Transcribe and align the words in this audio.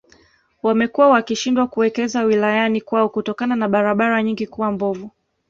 Wamekuwa 0.63 1.09
wakishindwa 1.09 1.67
kuwekeza 1.67 2.21
wilayani 2.23 2.81
kwao 2.81 3.09
kutokana 3.09 3.55
na 3.55 3.67
barabara 3.69 4.23
nyingi 4.23 4.47
kuwa 4.47 4.71
mbovu 4.71 5.11